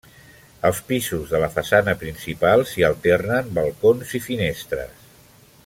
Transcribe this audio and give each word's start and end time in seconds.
Als 0.69 0.79
pisos 0.87 1.33
de 1.33 1.41
la 1.43 1.49
façana 1.57 1.95
principal 2.05 2.65
s'hi 2.71 2.87
alternen 2.89 3.53
balcons 3.59 4.15
i 4.21 4.23
finestres. 4.31 5.05